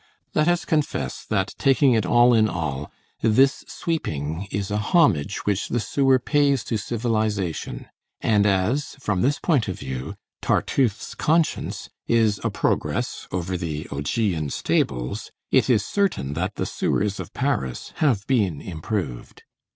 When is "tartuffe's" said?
10.41-11.13